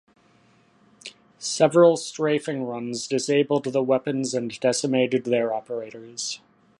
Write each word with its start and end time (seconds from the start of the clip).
Several 1.37 1.95
strafing 1.95 2.63
runs 2.63 3.07
disabled 3.07 3.65
the 3.65 3.83
weapons 3.83 4.33
and 4.33 4.59
decimated 4.59 5.25
their 5.25 5.53
operators. 5.53 6.39